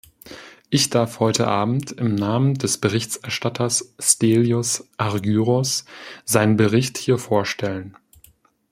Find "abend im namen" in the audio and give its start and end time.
1.47-2.55